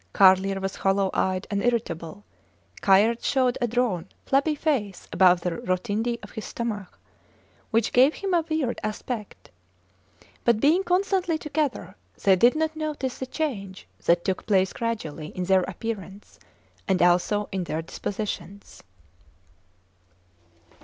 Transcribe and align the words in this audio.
Carlier 0.13 0.59
was 0.59 0.77
hollow 0.77 1.11
eyed 1.13 1.45
and 1.51 1.61
irritable. 1.63 2.23
Kayerts 2.81 3.23
showed 3.23 3.55
a 3.61 3.67
drawn, 3.67 4.07
flabby 4.25 4.55
face 4.55 5.07
above 5.13 5.41
the 5.41 5.57
rotundity 5.57 6.17
of 6.23 6.31
his 6.31 6.45
stomach, 6.45 6.97
which 7.69 7.93
gave 7.93 8.15
him 8.15 8.33
a 8.33 8.43
weird 8.49 8.79
aspect. 8.83 9.51
But 10.43 10.59
being 10.59 10.83
constantly 10.83 11.37
together, 11.37 11.95
they 12.23 12.35
did 12.35 12.55
not 12.55 12.75
notice 12.75 13.19
the 13.19 13.27
change 13.27 13.87
that 14.05 14.25
took 14.25 14.47
place 14.47 14.73
gradually 14.73 15.27
in 15.37 15.43
their 15.43 15.61
appearance, 15.61 16.39
and 16.87 16.99
also 17.03 17.47
in 17.51 17.65
their 17.65 17.83
dispositions. 17.83 18.81